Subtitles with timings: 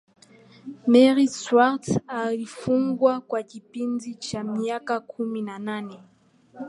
[0.87, 5.99] mary stuart alifungwa kwa kipindi cha miaka kumi na nane